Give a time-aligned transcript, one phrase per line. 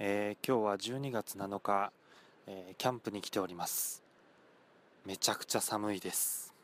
[0.00, 1.92] えー、今日は12月7日、
[2.46, 4.04] えー、キャンプに来ております。
[5.04, 6.54] めちゃくちゃ寒いです。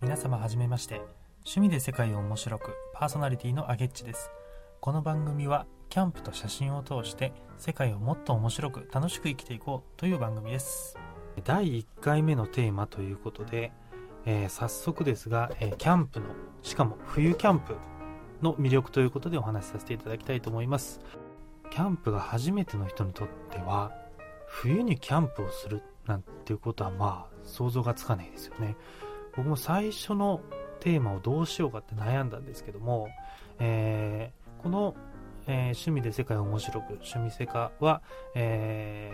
[0.00, 1.00] 皆様はじめまして。
[1.46, 4.30] 趣味で世界を面白くパーソナリティのアゲッチです。
[4.84, 10.98] この番組はキャンプと写真を通して世界をもっと面白く楽しく生きていこうという番組です。
[11.42, 13.72] 第1回目のテーマということで、
[14.26, 16.26] えー、早速ですが、えー、キャンプの
[16.60, 17.76] しかも冬キャンプ
[18.42, 21.00] の魅力ということでお話しさせていただきたいと思います。
[21.70, 23.90] キャンプが初めての人にとっては
[24.46, 28.76] 冬にキャンプをするなんていうことはまあ想像がつかないですよね。
[29.34, 30.42] 僕も最初の
[30.80, 33.08] テーマをどうしようかって悩んだんですけども、
[33.58, 34.96] えーこの、
[35.46, 38.00] えー、趣味で世界を面白く趣味世界は、
[38.34, 39.12] え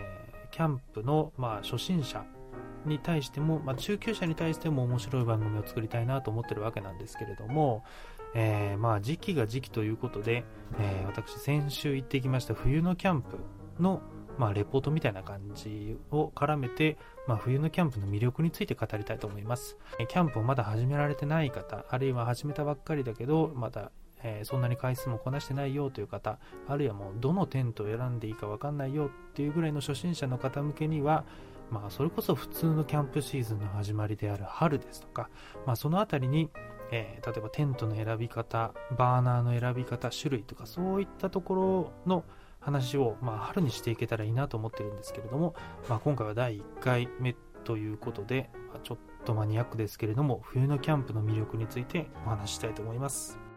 [0.49, 2.23] ー、キャンプの、まあ、初心者
[2.85, 7.83] に対しても、まあ、中級者に対しても面白い番組を作りたいなと思ってるわけなんですけれども、
[8.33, 10.45] えー、まあ時期が時期ということで、
[10.79, 13.37] えー、私先週行ってきました冬のキャンプ
[13.77, 14.01] の、
[14.37, 19.77] まあ、レポートみたいな感じを絡めて、まあ、冬のキャンプの魅力について語りたいと思います。
[20.07, 23.91] キャンプをまだ始められてない方、あるいは始めたばっかりだけど、まだ
[24.23, 31.23] えー、そんなに回数もこなしてないよという方、あるいはもうどのテントを選んでいいかわかんないよっていうぐらいの初心者の方向けには、
[31.69, 35.29] まあ、それこそ普通のキャンプシーズンの始まりである春ですとか、
[35.65, 36.49] まあ、そのあたりに、
[36.91, 42.23] えー、例えばテントの選び方、バーナーの選び方、種類とかそういったところの
[42.59, 45.55] 話を、まあ、春にしていけたらいいなと思ってるんですけれども、
[45.89, 53.50] まあ、今回は第1回目ということで、まちょっとマニアックですけれども、冬のキャンプの魅力についてお話したいと思います。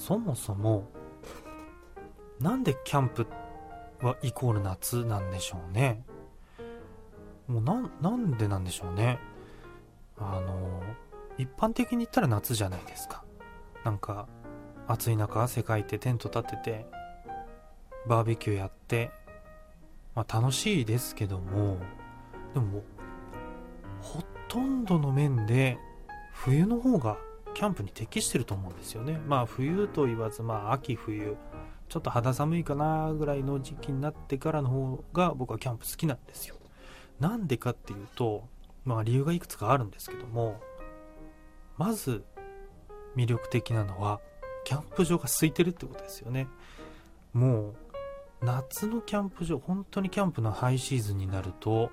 [0.00, 0.88] そもそも
[2.40, 3.26] なんでキャンプ
[4.00, 6.02] はイコール夏なんでしょうね？
[7.46, 9.18] もうなんでなんでしょうね？
[10.16, 10.82] あの
[11.36, 13.24] 一般的に言ったら夏じゃないですか。
[13.84, 14.26] なんか
[14.88, 16.86] 暑い中汗かいてテント立てて
[18.06, 19.10] バーベキューやって、
[20.14, 21.76] まあ、楽しいですけども
[22.54, 22.82] でも
[24.00, 25.78] ほとんどの面で
[26.32, 27.18] 冬の方が
[27.54, 29.20] キャンプに適してると思うんですよね。
[29.26, 31.36] まあ冬と言わず、まあ秋冬、
[31.88, 36.56] ちょっと肌寒いかなぐらいの時期になってからの方が僕はキャンプ好きなんですよ。
[37.18, 38.44] なんでかっていうと、
[38.84, 40.60] まあ理由がいくつかあるんですけども、
[41.76, 42.24] まず
[43.16, 44.20] 魅力的なのは、
[44.64, 46.48] キャンプ場が空いてるってことですよね。
[47.32, 47.74] もう、
[48.42, 51.90] 夏のキャンプ場、本当にキャンプのハイシーズンになると、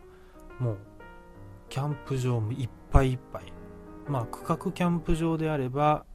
[0.59, 0.77] もう、
[1.69, 3.56] キャンプ場もいっぱいいっぱい。
[4.07, 6.05] まあ、区画キャンプ場であれば、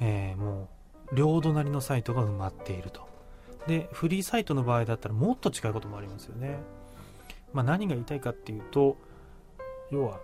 [0.00, 0.68] えー、も
[1.12, 3.08] う、両隣のサイトが埋まっていると。
[3.66, 6.58] で、フリーサイトの場合だったらもっと近いこともありますよね。
[7.52, 8.96] まあ、何が言いたいかっていうと、
[9.90, 10.20] 要は、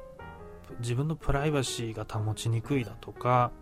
[0.80, 3.52] 自分のプライバシーが保ちにくいだとか、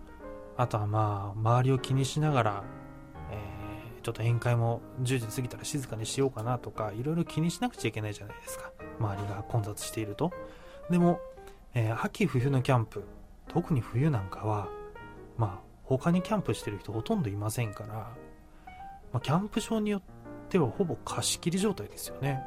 [0.56, 2.64] あとはまあ、周りを気にしながら、
[3.30, 8.72] えー、ちょっと宴会も10時過ぎたら静かにしようかなとか、いろいろ気にしなくちゃいけないじゃないですか。
[8.98, 10.32] 周りが混雑していると。
[10.90, 11.20] でも、
[11.74, 13.04] えー、秋冬のキャンプ
[13.56, 14.68] 特に冬なんかは、
[15.38, 18.10] まあ、他にキャンプしてる人ほとんどいませんから、ま
[19.14, 20.02] あ、キャンプ場によっ
[20.50, 22.42] てはほぼ貸し切り状態ですよね。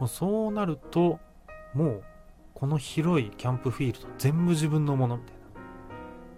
[0.00, 1.20] もうそうなると、
[1.74, 2.02] もう、
[2.54, 5.40] この広いキャンプフィールド全部自分のものみたいな。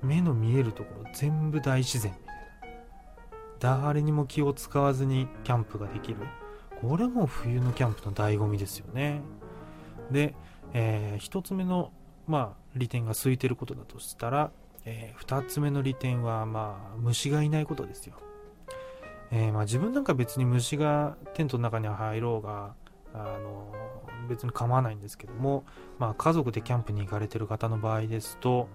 [0.03, 2.37] 目の見えるところ全部大自然みたい
[3.61, 3.87] な。
[3.87, 6.17] 誰にも気を使わずにキャンプができる。
[6.81, 9.21] これも冬のキャンプの醍醐味ですよね。
[10.11, 10.35] で、
[10.73, 11.93] えー、一つ目の
[12.27, 14.51] まあ、利点が空いてることだとしたら、
[14.85, 18.15] えー、二つ目の利点は、まあ、虫がいないことですよ。
[19.31, 22.75] えー、まあ、自分なんか別に虫がテントの中に入ろうが、
[23.15, 23.73] あの
[24.29, 25.65] 別に構わないんですけども、
[25.99, 28.69] まあ、家族でキャンプに行かれてる方の場合ですと、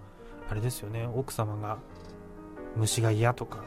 [0.48, 1.78] あれですよね、奥様が
[2.76, 3.64] 虫が嫌とか、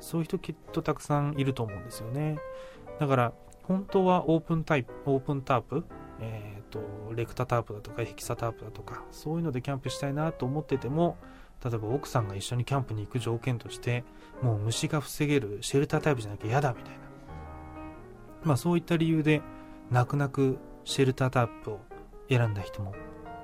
[0.00, 2.38] そういう人きっとたくさんいると思うんですよね。
[2.98, 3.32] だから、
[3.64, 5.84] 本当はオープンタイプ、オープンタープ、
[6.22, 6.80] えーと、
[7.14, 11.18] レクタタープだとかヘキサタープだとかそういうのでキャンプしたいなと思ってても
[11.64, 14.04] 例えば奥さんが一緒にキャンプに行く条件として
[14.40, 17.00] もう虫が防げるシェルタータイプじゃなきゃ嫌だみたいな。
[18.44, 19.42] まあそういった理由で
[19.90, 21.80] 泣く泣くシェルタータイプを
[22.28, 22.94] 選んだ人も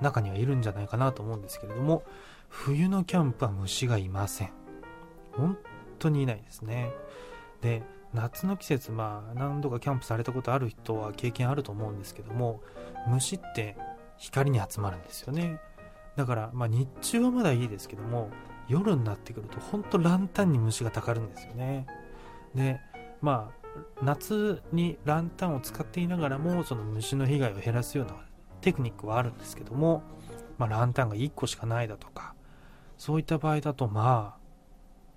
[0.00, 2.02] 中にはいるんじゃないかなと思うんですけれども
[2.48, 4.50] 冬のキャンプは虫がいません。
[5.32, 5.56] 本
[5.98, 6.92] 当にいないですね。
[7.60, 7.82] で
[8.14, 12.60] 夏の季節、まあ、何度かキャンプされたことある人は経験あると思うんですけども、
[13.06, 13.76] 虫って
[14.16, 15.60] 光に集まるんですよね。
[16.16, 18.30] だから、まあ、日中はまだいいですけども、
[18.68, 21.86] 夜になってくると本当ランタンに虫がたかるんですよね
[22.54, 22.80] で
[23.20, 23.58] まあ
[24.02, 28.16] 夏にランタンを使っていながらもその虫の被害を減らすような
[28.60, 30.02] テクニックはあるんですけども、
[30.58, 32.34] まあ、ランタンが1個しかないだとか
[32.96, 34.37] そういった場合だとまあ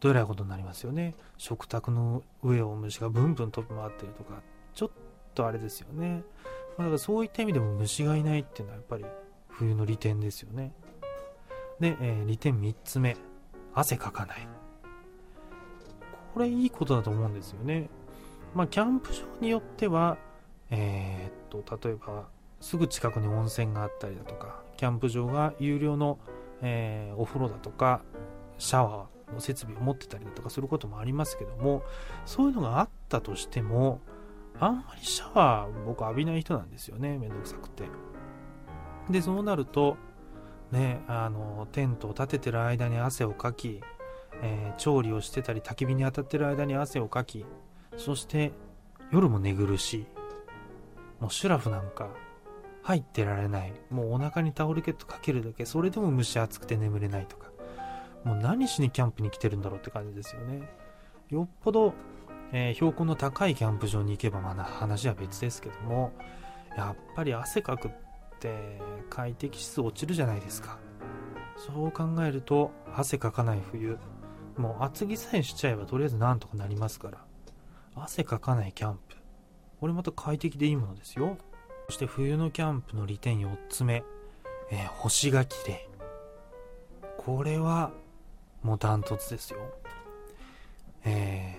[0.02, 1.16] どえらいことになりますよね。
[1.38, 4.42] 食卓の上を虫がブンブン飛び回ってるとか。
[4.74, 4.90] ちょっ
[5.36, 6.24] とあれですよね、
[6.78, 9.06] まあ、だからそういった意味でも虫がいないっていうのはやっぱり
[9.50, 10.74] 冬の利点ですよね。
[11.80, 13.16] で、えー、利点3つ目。
[13.74, 14.48] 汗かかない。
[16.34, 17.90] これいいことだと思うんですよね。
[18.54, 20.18] まあキャンプ場によっては
[20.70, 22.28] えー、っと例えば
[22.60, 26.18] すぐ近くに温泉があったりだとかキャンプ場が有料の、
[26.62, 28.02] えー、お風呂だとか
[28.58, 29.21] シャワー。
[29.40, 31.84] 設備を持ってたりだとかすることもありますけども
[32.26, 34.02] そういうのがあったとしても
[34.60, 37.86] あんまりシャワー僕浴びない人なんですよねめんどくさくて。
[39.10, 39.98] でそうなると
[40.72, 43.82] ねあのテントを立ててる間に汗をかき、
[44.42, 47.46] えー、調理をしてたり焚き火に当たってる間に汗をかき
[47.98, 48.54] そして
[49.12, 50.08] 夜も寝苦しい。
[51.20, 52.10] もうシュラフなんか
[52.82, 53.74] 入ってられない。
[53.90, 55.66] もうお腹にタオルケットかけるだけ。
[55.66, 57.51] それでも蒸し暑くて眠れないとか。
[58.24, 60.70] もう何しにキャンプに来てるんだろうって感じですよね。
[61.30, 61.94] よっぽど、
[62.52, 66.12] えー、標高の高いキャンプ場に行けばまだ話は別ですけども
[66.76, 67.92] やっぱり汗かくっ
[68.40, 70.78] て快適指落ちるじゃないですか。
[71.58, 73.98] そう考えると汗かかない冬
[74.58, 77.18] もう厚着さえしちゃえばとりあえずなんとかなりますから
[77.96, 79.16] 汗かかないキャンプ
[79.80, 81.38] これまた快適でいいものですよ。
[81.88, 84.04] そして冬のキャンプの利点4つ目、
[84.72, 85.90] えー、星が綺麗
[87.18, 87.92] これは
[88.64, 89.60] もうダントツですよ。
[91.04, 91.58] え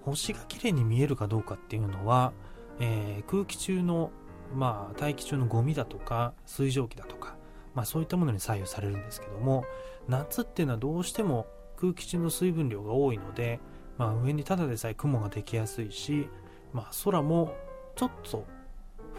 [0.00, 2.32] ー、星が綺麗に見えるかどうかっていうのは、
[2.80, 4.10] えー、空気中の
[4.54, 7.36] まあ大気中のゴミだとか水蒸気だとか
[7.74, 9.64] まあそういったものに左右されるんですけども
[10.08, 11.46] 夏っていうのはどうしても
[11.76, 13.60] 空気中の水分量が多いので、
[13.98, 16.28] まあ、上にただでさえ雲ができやすいし、
[16.72, 17.54] まあ、空も
[17.94, 18.46] ちょっと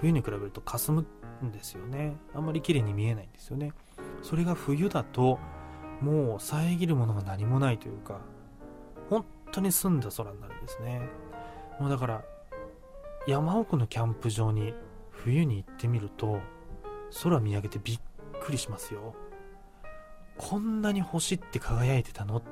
[0.02, 1.06] 冬に比べると霞
[1.42, 2.16] むんですよね。
[2.34, 3.72] あんまり綺麗に見えないんですよね。
[4.22, 5.40] それが冬だと
[6.02, 8.22] もう遮るものが何もないというか
[9.10, 11.02] 本当に澄んだ空になるんですね。
[11.80, 12.24] もうだから
[13.28, 14.74] 山奥のキャンプ場に
[15.12, 16.40] 冬に行ってみると
[17.24, 18.00] 空見上げてびっ
[18.42, 19.16] くりしますよ。
[20.38, 22.50] こんなに星って輝いてたのって。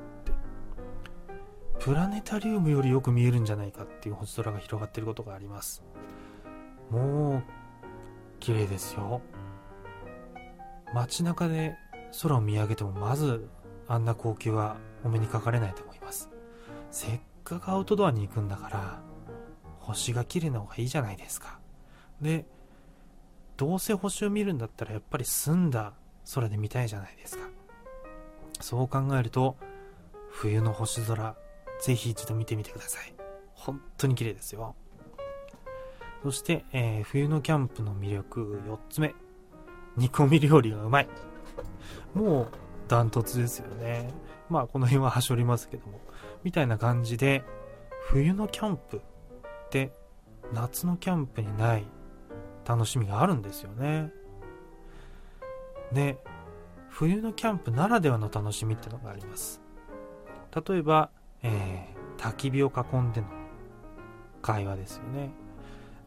[1.80, 5.84] プラネタリウムよりよく見えるんじゃないかっていう星空が広がってることがあります。
[6.90, 7.44] もう
[8.40, 9.22] 綺麗ですよ。
[10.94, 11.76] 街中で
[12.22, 13.48] 空を見上げてもまず
[13.88, 16.30] あんな光景はお目にかかれないと思います。
[16.92, 19.00] せっかくアウトドアに行くんだから
[19.80, 21.60] 星が綺麗な方がいいじゃないですか。
[22.22, 22.46] で
[23.56, 25.94] どうせ星を見るんだったらやっぱり澄んだ
[26.34, 27.48] 空で見たいじゃないですか。
[28.60, 29.56] そう考えると
[30.30, 31.36] 冬の星空
[31.82, 33.14] ぜひ一度見てみてください。
[33.54, 34.76] 本当に綺麗ですよ。
[36.24, 39.14] そして、えー、冬のキャンプの魅力4つ目。
[39.96, 41.08] 煮込み料理がうまい。
[42.14, 42.48] もう
[42.88, 44.14] ダントツですよね。
[44.50, 46.00] まあこの辺ははしょりますけども。
[46.44, 47.44] みたいな感じで、
[48.08, 49.00] 冬のキャンプっ
[49.70, 49.92] て
[50.54, 51.86] 夏のキャンプにない
[52.66, 54.12] 楽しみがあるんですよね。
[55.92, 56.18] で、
[56.90, 59.62] 冬のキャンプならではの楽しみってのがあります。
[60.68, 61.10] 例えば、
[61.44, 63.28] えー、焚き火を囲んでの
[64.42, 65.32] 会話ですよね。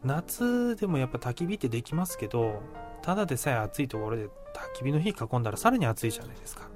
[0.03, 2.61] 夏でもやっぱ焚き火ってできますけど
[3.01, 4.29] ただでさえ暑いところで
[4.73, 6.69] 焚き火の火囲んだらさらに暑いじゃないですか。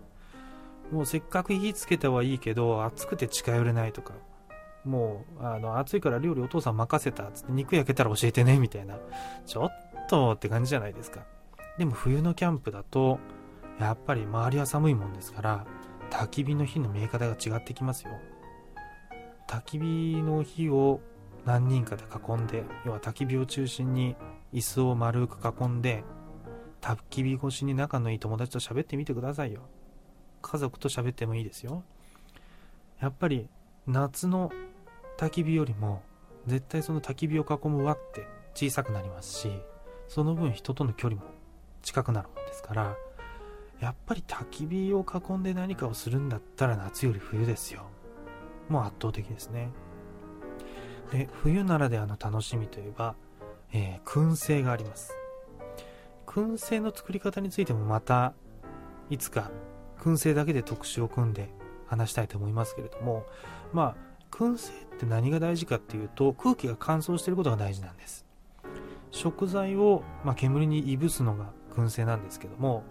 [0.91, 4.13] もうせっかく火つけたはいいけど暑くて近寄れないとか。
[4.83, 8.97] もうあの暑いから料理お父さん任せたっつって肉焼けたら教えてねみたいな。
[9.45, 9.71] ちょっ
[10.07, 11.21] とって感じじゃないですか。
[11.77, 13.19] でも冬のキャンプだと
[13.79, 15.65] やっぱり周りは寒いもんですから
[16.09, 18.11] 焚き火の火の見え方が違ってきますよ。
[19.47, 21.01] 焚き火の火を
[21.45, 24.15] 何人かで囲んで要は焚き火を中心に
[24.53, 26.03] 椅子を丸く囲んで
[26.85, 29.61] 焚き火越しに仲のいい友達と喋ってみてくださいよ。
[30.43, 31.83] 家族と喋ってもいいですよ。
[33.01, 33.49] やっぱり
[33.87, 34.51] 夏の
[35.17, 36.03] 焚き火よりも
[36.45, 39.49] 絶対その焚き火を囲む輪って小さくなりますし
[40.07, 41.27] その分人との距離も
[41.81, 42.95] 近くなるもんですから
[43.79, 47.87] やっぱり焚き火を囲んで何かをするんだったら夏より冬ですよ。
[48.69, 49.71] もう圧倒的ですね。
[51.11, 53.15] で冬ならではの楽しみといえば、
[53.73, 55.24] えー、燻製があります。
[56.35, 58.33] 燻製の作り方についてもまた
[59.09, 59.51] いつか
[60.01, 61.49] 燻製だけで特集を組んで
[61.87, 63.25] 話したいと思いますけれども
[63.71, 68.25] まあ燻製って何が大事かっていうと空気が乾燥していることが大事なんです。
[69.11, 72.83] 食材を、まあ、煙にいぶすのが燻製なんですけども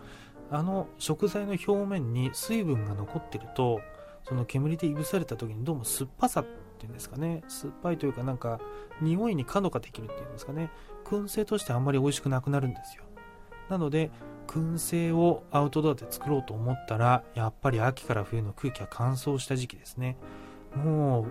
[0.50, 3.82] あの食材の表面に水分が残ってると
[4.26, 6.44] その煙でいぶされた時にどうも酸っぱさっ
[6.78, 7.42] ていうんですかね。
[7.48, 8.58] 酸っぱいというかなんか
[9.02, 10.70] 匂いに角ができるっていうんですかね。
[11.04, 13.03] 燻製としてあんまり美味しくなくなるんですよ。
[13.68, 14.10] なので
[14.46, 20.16] 燻製をアウトドアで作ろうと思ったらやっぱり秋から冬の空気が乾燥した時期ですね。
[20.76, 21.26] も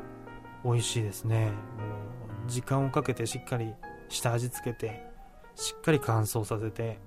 [0.63, 1.47] う美味しいですね。
[1.47, 3.73] もう時間をかけてしっかり
[4.09, 5.05] 下味つけて
[5.55, 6.99] しっかり乾燥させて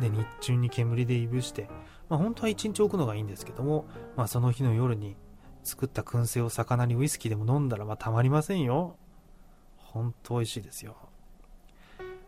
[0.00, 1.68] で日中に煙でいぶして、
[2.08, 5.16] まあ、本当は1日置くのがいいんですけども、まあ、その日の夜に
[5.62, 8.96] 作った燻製を魚にウイスキーでも飲んだらまたまりませんよ。
[9.76, 10.96] 本当美味しいですよ。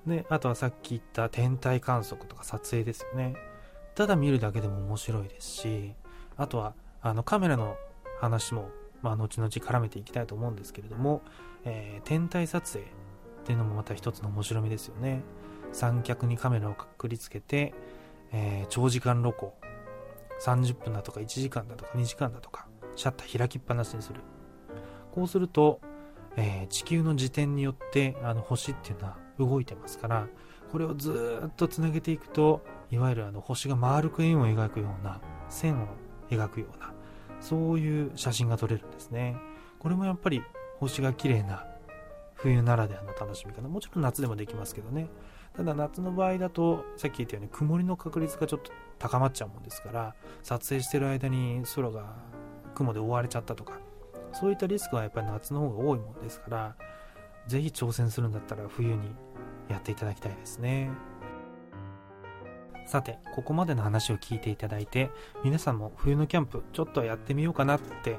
[0.06, 3.34] であとはさっき言った天体観測とか撮影ですよね。
[3.94, 5.94] ただ見るだけでも面白いですし
[6.36, 7.76] あとはあのカメラの
[8.20, 8.68] 話も、
[9.02, 11.22] まあ、後々絡めていきたいと思うんですけれども、
[11.64, 12.88] えー、天体撮影っ
[13.44, 15.22] ていうのもまた一つの面白みですよね。
[15.72, 17.74] 三脚にカメラをくくりつけて、
[18.32, 19.52] えー、長時間露光
[20.40, 24.20] 30分だとか1時間だとか2時間だとかシャッター開きっぱなしにする。
[25.12, 25.80] こうすると、
[26.36, 30.28] えー、地球の自転によってあの星っていうのは動いてますから
[30.72, 35.86] これをずっとつなげていくといわゆるあの星が丸く円を描くような線を
[36.30, 36.92] 描くような
[37.40, 39.36] そういう写真が撮れるんですね。
[39.78, 40.42] これもやっぱり
[40.78, 41.64] 星が綺麗な
[42.34, 45.08] 冬ならではの楽しみ方もちろん夏でもできますけどね。
[45.56, 52.14] ただ夏の場合だとさっき言ったように曇りの確率がちょっと高まっちゃうもんですから撮影してる間に空が
[52.74, 53.78] 雲で覆われちゃったとか
[54.32, 56.76] そういったリスクはやっぱり夏の方が多いもんですから
[57.46, 59.14] ぜひ挑戦するんだったら冬に
[59.68, 60.90] やっていただきたいですね
[62.86, 65.10] さてここまでの話を聞いていただいて
[65.44, 68.18] 皆さんも冬のキャンプちょっとやってみようかなって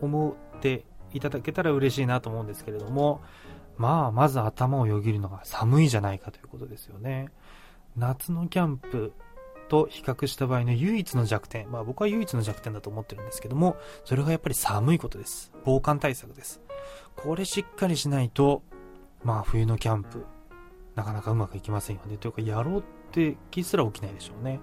[0.00, 3.20] 思っていただけたら嬉しいなと思うんですけれども
[3.78, 7.28] まあ、まず頭をよぎるのが寒いじゃないかということですよね。
[7.96, 9.12] 夏のキャンプ
[9.68, 15.52] と比較した場合の唯一の弱点、まあ僕は唯一の弱点だと思ってるんですけども、それがやっぱり寒いことです。
[15.64, 16.60] 防寒対策です。
[17.16, 18.62] これしっかりしないと、
[19.24, 20.24] まあ冬のキャンプ、
[20.94, 22.16] なかなかうまくいきませんよね。
[22.16, 24.60] というか、やろうって気すら起きないでしょうね。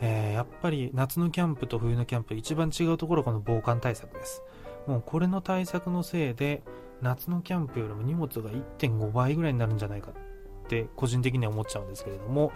[0.00, 4.42] えー、やっぱり夏のキャンプと冬のキャンプ一番違うところはこの防寒対策です。
[4.86, 6.62] もうこれの対策のせいで、
[7.02, 12.52] 夏のキャンプよりも荷物が1.5倍ぐらいになるんじゃないかって個人的には思っちゃうんですけれども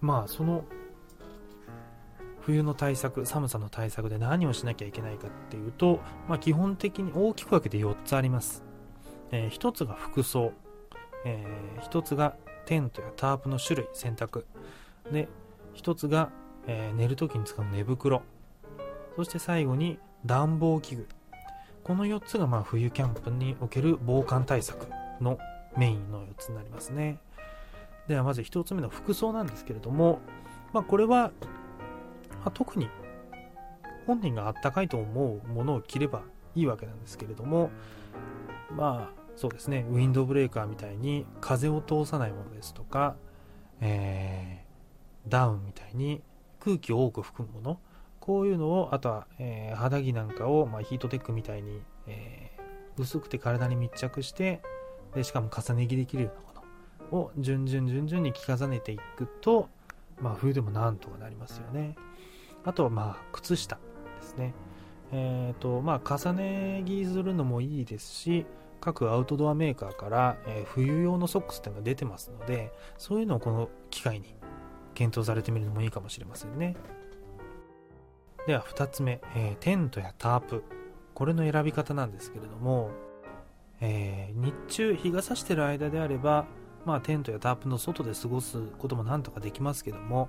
[0.00, 0.64] まあその
[2.46, 8.62] 冬の対策寒さの対策で何をしなきゃいけないかっていうと、まあ、基本的に大きく分けて4つあります、
[9.30, 10.52] えー、1つが服装、
[11.24, 12.36] えー、1つが
[12.66, 14.46] テントやタープの種類選択
[15.10, 15.28] で
[15.74, 16.30] 1つが、
[16.66, 18.22] えー、寝るときに使う寝袋。
[19.16, 21.08] そして最後に暖房器具。
[21.82, 24.86] この4つがまあ冬キャンプにおける防寒対策
[25.20, 25.38] の
[25.76, 27.18] メインの4つになりますね。
[28.08, 30.20] ではまず1つ目の服装なんですけれども、
[30.72, 31.30] まあ、これは、
[32.44, 32.88] まあ、特に
[34.06, 36.22] 本人があったかいと思うものを着れば
[36.54, 37.70] いいわけなんですけれども、
[38.70, 43.16] まあそうですね、ウィンドブレーカーみたいに風を通さないものですとか、
[43.80, 46.22] えー、ダウンみたいに
[46.60, 47.80] 空気を多く含むもの、
[48.20, 54.62] こういうのを、あとは、えー、肌着なんかを、まあ、ヒートテックみたいに、えー、薄くて体に密着して、
[55.14, 56.62] でしかも重ね着できるようなも
[57.12, 59.68] のを順々順々に着重ねていくと、
[60.20, 61.96] まあ、冬でもなんとかなりますよね。
[62.64, 64.54] あとは、まあ、靴下ですね。
[65.12, 68.46] えっ、ー、と、まあ、重ね着するのもいいですし、
[68.80, 74.34] 各アウトドアメーカーから、えー、冬用のソックスっていうのが出てますので、そういうのをこの機会に
[74.94, 76.76] 検討されてみるのもいいかもしれませんね。
[78.46, 80.64] では2つ目、えー、テントやタープ
[81.14, 82.90] これの選び方なんですけれども、
[83.80, 86.46] えー、日中日が差してる間であれば、
[86.84, 90.28] まあ、テントやタープの外で過ごすこともなんとかできますけども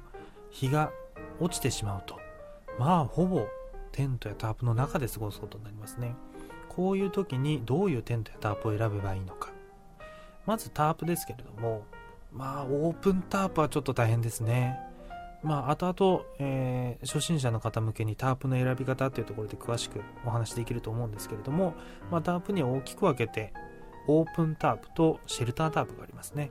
[0.50, 0.92] 日が
[1.39, 2.20] 落ちてしまうと
[2.79, 3.48] まあほぼ
[3.91, 6.15] テントやタープの中で過ごすことになりますね。
[6.70, 9.51] こういう時にどういうテントやタープを選べばいいのか。
[10.46, 11.84] まずタープですけれども
[12.32, 14.79] まあオープンタープはちょっと大変ですね。
[15.46, 21.75] まあ、後々、えー、初心者の方向けにタープの選び方というところで詳しくお話できると思うんですけれども、
[22.10, 23.53] まあ、タープには大きく分けて、
[24.08, 26.50] オープンタープとシェルタータープがありますね。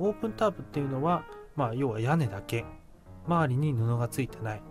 [0.00, 2.64] オープンタープっていうのは、まあ、要は屋根だけ、
[3.28, 4.62] 周りに布がついてない、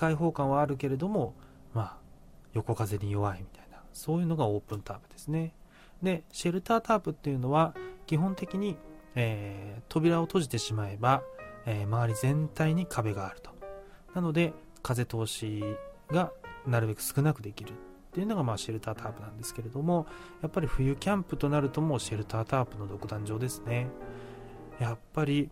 [0.00, 1.34] 開放感はあるけれども、
[1.74, 1.96] まあ、
[2.54, 5.52] 横風に弱いみたいな、そういうのがオープンタープですね。
[6.02, 7.74] で、シェルタータープっていうのは、
[8.06, 8.78] 基本的に、
[9.14, 11.22] えー、扉を閉じてしまえば、
[11.66, 13.50] えー、周り全体に壁があると。
[14.14, 15.62] なので、風通し
[16.08, 16.32] が
[16.66, 17.74] なるべく少なくできるっ
[18.12, 20.06] ていうのがまあシェルタータープなんですけれども、
[20.40, 23.88] やっぱり冬キャンプとなるともうシェルタータープの独壇場ですね。
[24.78, 25.50] やっぱり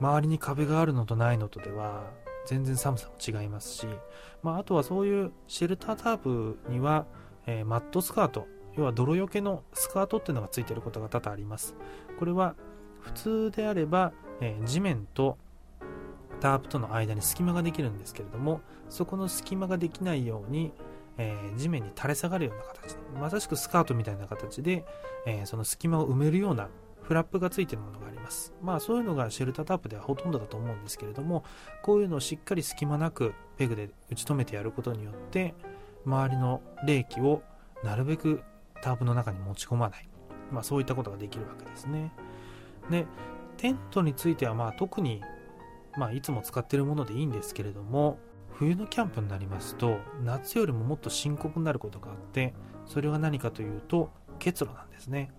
[0.00, 2.04] 周りに壁があるのとないのとでは
[2.46, 3.86] 全然寒さも違いますし、
[4.42, 7.06] まあ、あとはそういうシェルタータープには、
[7.46, 8.46] えー、マットスカート
[8.76, 11.74] 要は泥よけのスカートっていうのがついてることが多々あります。
[12.18, 12.54] これは
[13.00, 15.36] 普通であれば、えー、地面と
[16.42, 20.72] タープとの間に隙間ができるんですけれどもそこの隙間ができないように、
[21.16, 24.84] えー、地面に垂れ下がるような形まさしくスカートみたいな形で、
[25.24, 26.68] え、その隙間を埋めるような
[27.12, 28.54] フラップがついてるものがあります。
[28.62, 31.44] まあそういうのがシェルタータープではほとんどだと思うんですけれども、
[31.82, 35.54] こういうのをしっかり隙間なくペグで打ち止めてやることによって、
[36.06, 37.42] 周りの冷気を
[37.84, 38.40] なるべく
[38.80, 40.08] タープの中に持ち込まない。
[40.50, 42.14] まあそういったことができるわけですね。
[42.88, 43.06] で、
[43.58, 45.22] テントについてはまあ特に、
[45.98, 48.18] まあいつも使ってるものでいいんですけれども、
[48.54, 52.54] 冬のキャンプになりますと、夏よりももっと深刻になることがあって、
[52.86, 55.30] それは何かというと、結露なんですね。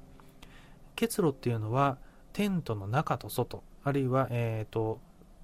[0.96, 1.98] 結露っていうのは
[2.34, 3.64] テントの中と外。
[3.84, 5.00] あるいは、えーと、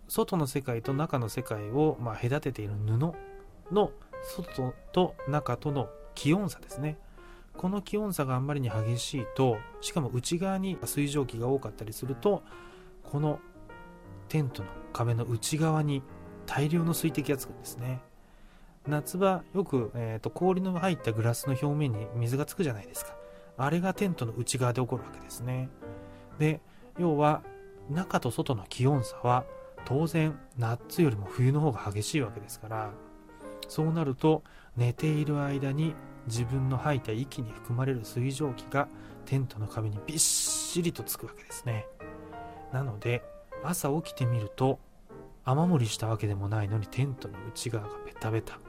[0.08, 2.98] 外の世界と中の世界を、まあ、隔てている布
[3.72, 3.92] の
[4.24, 6.98] 外と中との気温差ですね。
[7.58, 12.42] この気温差があんまりに激しいとしかも内側に水蒸気が多かったりすると
[13.04, 13.40] この
[14.30, 16.02] テントの壁の内側に
[16.46, 18.00] 大量の水滴がつくんですね。
[18.88, 23.19] 夏場よく、えーと氷の入ったグラスの表面に水がつくじゃないですか。
[23.60, 25.70] あれがテントの内側で起こるわけですね。
[26.38, 26.62] で、
[26.98, 27.44] 要は
[27.90, 29.44] 中と外の気温差は
[29.86, 32.92] 当然夏よりも冬の方が激しいわけですから、
[33.68, 34.44] そうなると
[34.78, 35.94] 寝ている間に
[36.28, 38.88] 自分の吐いた息に含まれる水蒸気が
[39.26, 41.86] テントの壁にびっしりとつくわけですね。
[42.72, 43.24] なので
[43.64, 44.80] 朝起きてみると
[45.44, 48.60] 雨漏りしたわけでもないのにテントの内側がベタベタ。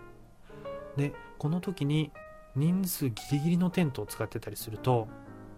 [0.97, 2.11] で、この時に
[2.61, 5.09] 人数ギリギリのテントを使ってたりすると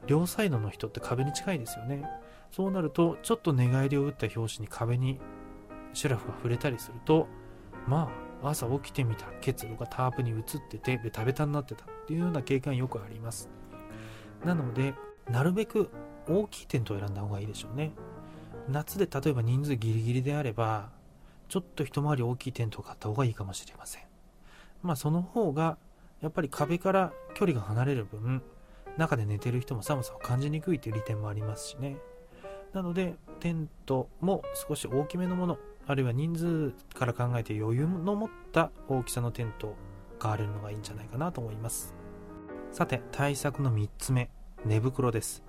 [0.07, 2.05] 両サイドの人って壁に近いですよね。
[2.51, 5.21] そうなるとちょっと寝返りを打った拍子に壁に
[5.95, 7.27] シュラフが触れたりすると
[7.87, 8.11] ま
[8.43, 13.49] あ朝起きてみた結露がタープに移っててベタベタになってたっていうような経験よくあります。
[14.45, 14.95] なので
[15.31, 15.91] なるべく
[16.29, 17.93] 大きいテントを選んだ方がいいでしょうね。
[18.69, 20.91] 夏で例えば人数ギリギリであれば
[21.49, 24.03] ちょっと一回り大きいテントを買った方がいいかもしれません。
[24.83, 25.79] まあその方が
[26.23, 28.43] やっぱり壁から距離が離れる分
[28.97, 31.97] 中で寝てる人も寒さを感じにくいという利点もありますしね。
[32.73, 39.77] なのでテントも少し大きめのものあるいは人数から考えて余裕の持った大きさのテントを
[40.19, 41.95] 買われるのがいいんじゃないかなと思います。
[42.71, 44.31] さて対策の3つ目
[44.65, 45.43] 寝袋です。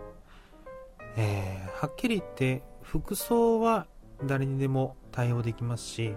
[1.15, 3.85] えー、はっきり言って服装は
[4.25, 6.15] 誰にでも対応できますし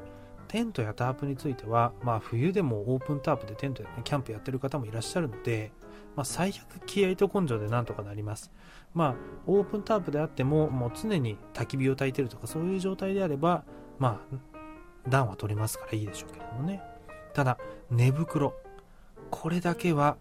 [0.56, 5.70] テントやタープについては、まあ、冬でもオープンタープでテントで、ね、キャンプやってる方もいらっしゃるので、
[6.14, 8.50] まあ、最悪気合と根性でなんとかなります。
[8.94, 9.14] まあ、
[9.46, 13.64] オープンタープであっても、もう常に焚き火を焚いてるとか、そういう状態であれば、
[13.98, 16.80] まあ、暖は取れますからいいでしょうけれどもね。
[17.34, 17.58] ただ、
[17.90, 18.54] 寝袋。
[19.30, 20.16] これだけは、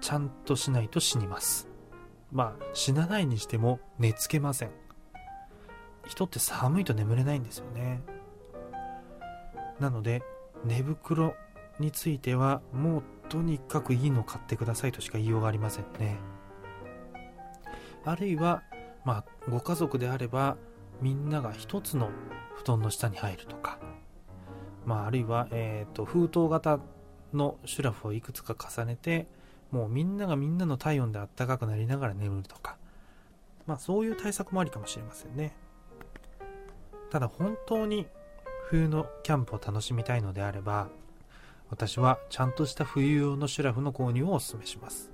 [0.00, 1.68] ちゃんとしないと死にます。
[2.32, 4.70] まあ、死なないにしても寝つけません。
[6.06, 8.15] 人って寒いと眠れないんですよね。
[9.80, 10.22] なので
[10.64, 11.34] 寝袋
[11.78, 16.18] についてはもうとにかくいいの買ってくださいとしか言いようがありませんね。
[18.04, 18.62] あるいは
[19.04, 20.56] まあご家族であれば
[21.00, 22.10] みんなが一つの
[22.54, 23.78] 布団の下に入るとか。
[24.86, 26.78] まああるいは、えーと、封筒型
[27.34, 29.26] のシュラフをいくつか重ねて
[29.72, 32.76] もうみんながみんなの体温であったかくなりながら眠るとか。
[33.66, 35.56] まあそういう対策もありかもしれませんね。
[37.10, 38.06] ただ本当に
[38.68, 40.88] 冬のキャンプを楽しみたいのであれば
[41.70, 45.12] 私はちゃんとした冬用のシュラフの購入をお勧めします、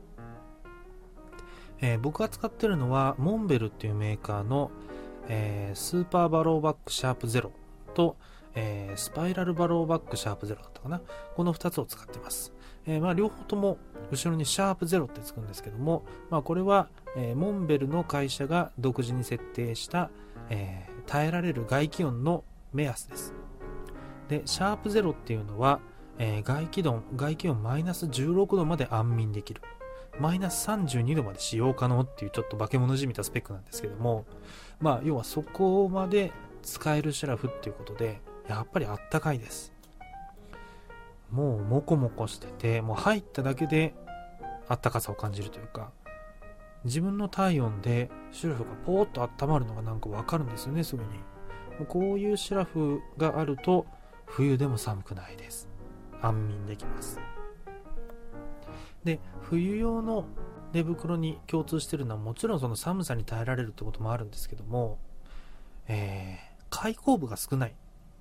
[1.81, 4.71] えー、僕が使ってるのはモンベルっていうメーカーの、
[5.29, 7.53] えー、スーパーバローバックシャープゼロ
[7.95, 8.17] と、
[8.55, 11.03] えー、スパイラルバローバックシャープゼロだったかな。
[11.37, 12.55] この2つを使ってます、
[12.87, 13.77] えまあ、両方とも
[14.11, 20.11] 後ろにシャープゼロってつくんですけども、まあ、これは、えモンベルの会社が独自に設定した、
[20.49, 23.42] え耐えられる外気温の目安です。
[24.29, 25.81] で、シャープゼロっていうのは、
[26.19, 29.63] えー、外気温、外気温マイナス16度まで安眠できる。
[30.19, 34.27] マイナス32度まで使用可能っていうちょっと化け物じみたスペックなんですけども、
[34.81, 36.33] まあ、要はそこまで
[36.63, 39.73] 使えるシュラフっていうことで、やっぱりあったかいです。
[41.31, 43.95] もうモコモコしてて、もう入っただけで
[44.69, 45.91] あったかさを感じるというか、
[46.85, 51.09] 自分の体温でシュラフがポーッと温まるのがなんかわかるんですよね、すぐに。
[51.89, 53.87] こういうシュラフがあると、
[54.33, 55.69] 冬でも寒くないです。
[56.23, 57.21] 安眠できます。
[59.05, 60.25] で冬用の
[60.73, 64.99] 寝袋に共通してるのはもちろんその寒さに耐えられるってこともあるんですけども、
[65.87, 67.75] えー、開口部が少ない。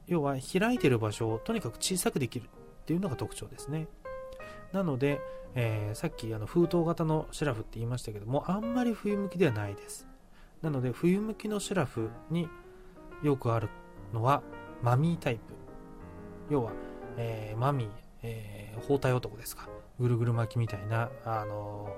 [0.08, 3.88] 要は開いてる場所をとにかく小さくできるっていうのが特徴ですね。
[4.74, 5.22] なので、
[5.56, 10.08] えー、さっきあの封筒型のシュラフって言いましたけどもあんまり冬向きではないです。
[10.62, 12.50] なので冬向きのシュラフに
[13.24, 13.70] よくある
[14.14, 14.44] のは
[14.82, 15.61] マミータイプ。
[16.52, 16.74] 要は、
[17.16, 17.90] えー、マミー、
[18.24, 19.70] えー、包帯男ですか。
[20.00, 21.96] ぐるぐる巻きみたいな、あの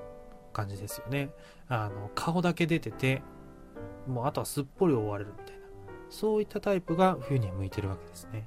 [0.51, 1.31] ー、感じですよね。
[1.67, 3.23] あの顔だけ出てて
[4.07, 5.63] もうあとはすっぽり覆われるみたいな。
[6.11, 8.45] そういったタイプが冬には向いてるわけですね。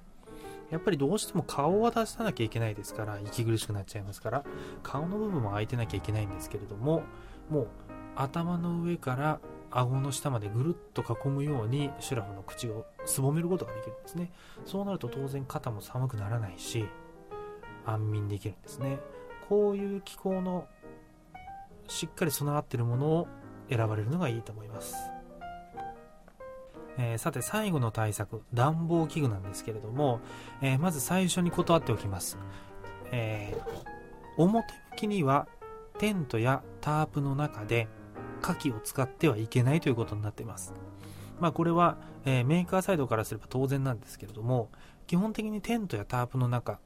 [0.70, 4.44] やっぱりどうしても顔は出さなきゃいけないですから息苦しくなっちゃいますから
[4.82, 7.04] 顔の部分も開いてなきゃいけないんですけれども
[7.48, 7.68] もう
[8.16, 9.38] 頭の上から
[9.70, 14.32] 顎の下までぐるっと囲むようにシュラフの口をすぼめることができるんですね。
[14.64, 16.86] そうなると当然肩も寒くならないし
[17.84, 18.98] 安眠できるんですね。
[19.48, 20.66] こういう気候の
[21.88, 23.28] しっかり備わってるものを
[23.70, 24.96] 選ばれるのがいいと思います。
[26.98, 30.20] えー、さて最後の対策暖房器具なんですけれども、
[30.62, 32.38] えー、まず最初に断っておきます、
[33.12, 35.46] えー、表向きには
[35.98, 37.88] テントやタープの中で
[38.40, 40.74] 火器を使ってはいけないということになっています。
[41.40, 44.70] まあこれは、えメーカーサイドからすれば当然なんですけれども
[45.06, 46.80] 基本的にテントやタープの中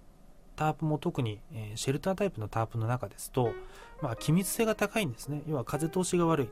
[0.57, 3.55] タープも特に、えシェルタータイプのタープの中ですと、
[4.03, 5.43] まあ、気密性が高いんですね。
[5.47, 6.49] 要は風通しが悪い。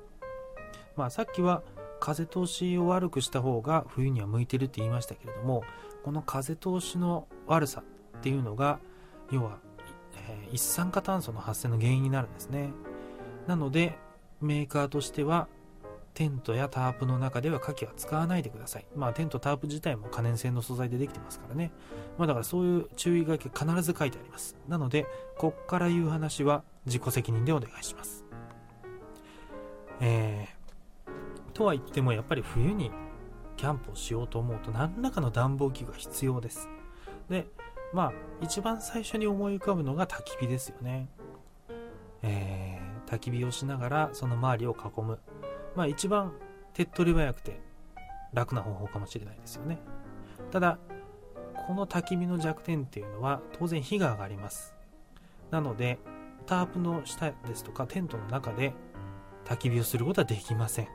[0.96, 1.62] まあ、さっきは
[2.00, 5.62] 風通しを悪くした方が冬には向いてるって言いましたけれども
[6.04, 7.82] この風通しの悪さ
[8.16, 8.80] っていうのが
[9.30, 9.58] 要は、
[10.28, 12.70] えー、一酸化炭素の発生の原因になるんですね。
[13.46, 13.98] なので
[14.40, 15.48] メーカーとしては
[16.14, 18.86] テントやタープの中では火器は使わないでください。
[18.96, 21.70] まあテント、タープ自体も可燃性の素材でできてますからね。
[22.16, 24.56] まあだからそういう注意書き必ず書いてあります。
[24.66, 28.24] なので、こっから言う話は自己責任でお願いします。
[30.00, 32.90] えー、とは言ってもやっぱり冬に
[33.56, 36.68] キャンプをしようと思うと何らかの暖房器具が必要です
[37.28, 37.46] で
[37.92, 41.08] まあ一番最初に思い浮かぶのが焚き火ですよね
[42.22, 42.67] えー、
[43.08, 45.18] 焚き火をしながらその周りを囲む
[45.74, 46.32] まあ一番
[46.74, 47.60] 手っ取り早くて
[48.32, 49.78] 楽な方法かもしれないですよね
[50.50, 50.78] ただ
[51.66, 54.74] この焚き火の弱点っていうのは当然火が上がります
[55.50, 55.98] なので
[56.46, 58.72] タープの下ですとかテントの中で
[59.44, 60.88] 焚き火をすることはできません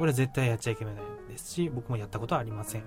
[0.00, 0.94] これは絶対やっちゃいけない
[1.28, 2.84] ですし、僕もやったことはありません。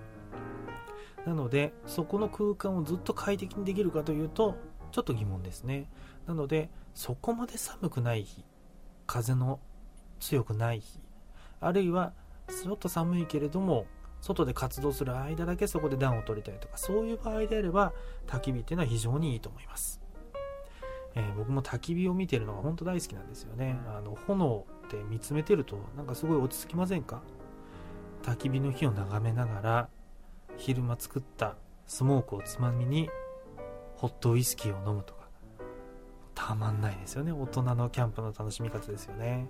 [1.28, 4.56] なので、そこの空間をずっと快適にできるかというと、
[4.91, 5.91] ちょっと疑問ですね。
[6.26, 8.43] なので、そこまで寒くない日、
[9.13, 9.60] 風の
[10.19, 10.99] 強くない日、
[11.62, 12.13] あるいは、
[12.47, 13.86] ちょっと寒いけれども、
[14.21, 17.93] 外で活動する間だけそこで暖を取りたいとか、そういう場合であれば、
[18.26, 20.02] 焚き火っていうのは非常にいいと思います。
[21.13, 23.80] えー、僕も焚き火を見てるのが本当大好きなんですよね。
[23.95, 27.21] あの炎って見つめてるとなんかすごい落ち着きませんか？
[28.23, 29.89] 焚き火の火を眺めながら
[30.58, 33.12] 昼間作ったスモークをつまみに
[33.95, 35.22] ホットウイスキーを飲むとか
[36.36, 37.32] たまんないですよね。
[37.32, 39.48] 大人のキャンプの楽しみ方ですよね、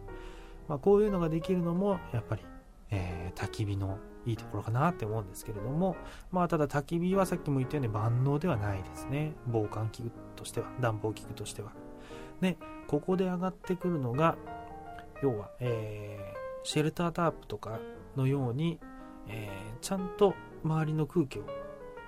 [0.67, 2.46] まあ、こういうのができるのもやっぱり、
[2.91, 5.98] えー、焚き火のいいところかなって思うんですけれども
[6.32, 9.34] まあただ焚き火はさっきも言ったように万能ではないですね。
[9.48, 11.72] 防寒器具としては暖房器具としては。
[12.41, 14.38] でここで上がってくるのが
[15.22, 17.80] 要は、えー、シェルタータープとか
[18.15, 18.80] のように、
[19.28, 21.43] えー、ちゃんと周りの空気を、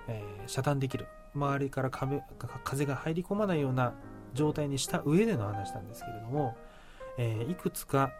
[0.08, 1.06] えー、遮断できる。
[1.34, 2.22] 周りから壁
[2.64, 3.92] 風が入り込まないような
[4.36, 6.56] 状態にした上での話なんですけれども、
[7.18, 8.12] えいくつか、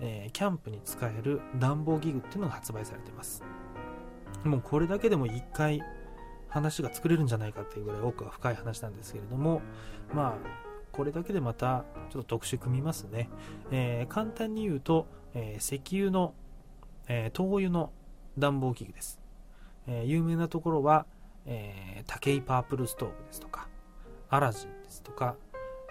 [0.00, 3.42] えキャンプに使える暖房器具っていうのが発売されています
[4.44, 5.82] もうこれだけでも1回
[6.48, 9.60] 話が作れるんじゃないかっていうぐらい奥が深い話なんですけれども
[10.14, 13.28] まあこれだけでまたちょっと特殊組みますね。
[13.70, 16.34] えー、簡単に言うと、え、石油の、
[17.08, 17.92] え、灯油の
[18.38, 19.20] 暖房器具です。
[19.86, 21.06] え有名なところは、
[21.46, 23.68] えー、ケイパープルストーブですとか、
[24.28, 25.36] アラジンですとか、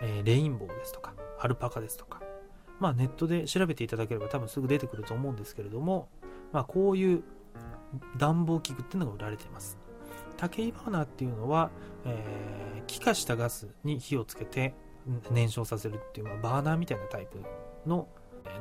[0.02, 2.22] えレインボーですとか、アルパカですとか、
[2.80, 6.08] まあネットで調べていただければ多分すぐ出てくると思うんですけれども、
[6.52, 7.24] まあこういう
[8.18, 9.78] 暖房器具っていうのが売られています。
[10.38, 11.70] 竹井バーナーっていうのは、
[12.06, 14.74] えー、気化したガスに火をつけて
[15.32, 17.42] 燃焼させるっていう、まあ、バーナーみたいなタイプ
[17.86, 18.08] の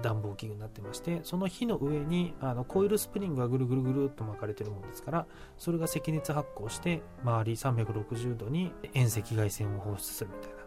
[0.03, 10.58] 暖房器具になってましてその火の上にあのコイルスプリングがぐるぐるぐるっと巻かれてるものですからそれが赤熱発光して周り360度に遠赤外線を放出するみたいな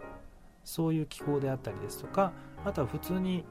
[0.72, 2.32] そういう気候であったりですとか
[2.64, 3.44] あとは普通に、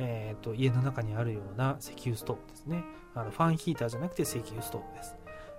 [0.00, 2.82] えーと、家の中にあるような石油ストーブですね。
[3.14, 5.14] あのファンヒーターじゃなくて石油ストーブです。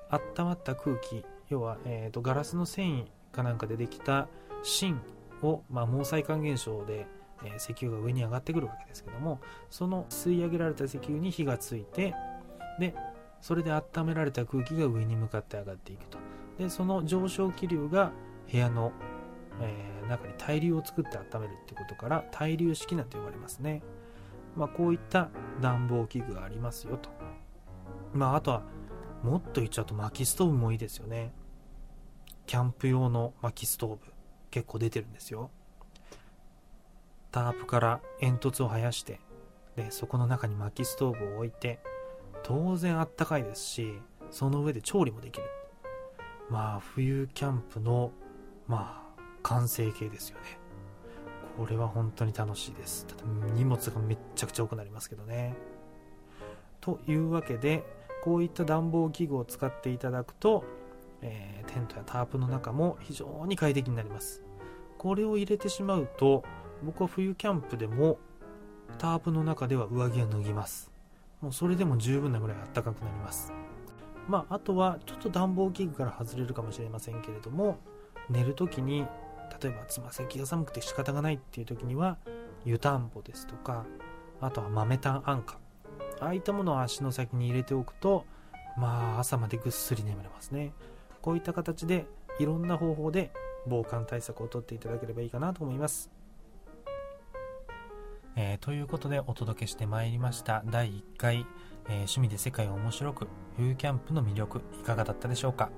[0.10, 4.28] 温まった空気要は、えーとガラスの繊維かなんかでできた
[4.62, 5.00] 芯
[5.42, 7.08] を、まあ、毛細管現象で、
[7.46, 12.14] えー、石油が上に上がってくるわけですけどもその吸い上げられた石油に火がついて
[12.80, 12.94] で
[13.40, 16.18] それで温められた空気が上に向かって上がっていくと。
[16.58, 18.12] でその上昇気流が
[18.52, 18.92] 部屋の、
[19.62, 23.82] えー、中に対流を作って温めるってことから対流式なんて呼ばれますね、
[24.56, 25.30] まあ、こういった
[25.62, 27.10] 暖房器具がありますよと、
[28.14, 28.64] まあ、あとは
[29.24, 31.34] もっと言っちゃうと薪ストーブもいいですよね。
[32.46, 34.00] キャンプ用の薪ストーブ
[34.52, 35.50] 結構出てるんですよ。
[37.32, 39.20] タープから煙突を生やして
[39.76, 41.80] でそこの中に薪ストーブを置いて
[42.44, 44.00] 当然あったかいですし
[44.32, 45.48] その上で調理もできる。
[46.50, 48.12] まあ冬キャンプの
[48.68, 49.05] まあ
[49.46, 50.58] 完成形ですよね。
[51.56, 53.06] これは本当に楽しいです。
[53.06, 53.22] ただ
[53.54, 55.56] 荷物がめっちゃくちゃ多くなりますけどね。
[56.82, 57.84] というわけで
[58.24, 60.64] こういった暖房器具を使っていただくと、
[61.22, 64.44] えー、テントやタープの中も非常に快適になります。
[64.98, 66.44] これを入れてしまうと
[66.84, 68.18] 僕は冬キャンプでも
[68.98, 70.92] タープの中では上着を脱ぎます。
[71.42, 73.54] もうそれでも十分なぐらい暖かくなります。
[74.28, 77.78] まあ、あとはちょっと暖房器具から外れるかもしれませんけれども
[78.28, 79.06] 寝るときに
[79.62, 82.18] 例えばつま先が寒くて仕方がないっていう時には
[82.66, 83.86] 湯たんぽですとか
[84.42, 85.60] あとは豆炭安価
[86.20, 88.26] ああいったものを足の先に入れておくと
[88.78, 90.74] まあ朝までぐっすり眠れますね。
[91.22, 92.06] こういった形で
[92.40, 93.32] いろんな方法で
[93.68, 96.12] 防寒対策をとっていただければいいかなと思います。
[98.36, 100.62] えー、ということでお届けしてまいりました。
[100.66, 101.46] 第1回、
[101.86, 105.70] えー、趣味で世界を面白く冬キャンプの魅力いかがだったでしょうか、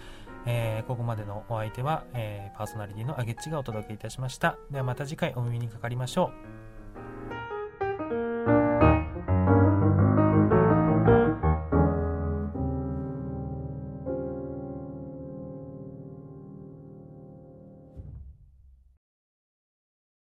[0.47, 4.59] えー、ここまでのお相手は、えー、パーソナリティのあげっちがお届けいたしました。
[4.71, 6.31] ではまた次回お耳にかかりましょ
[6.63, 6.66] う。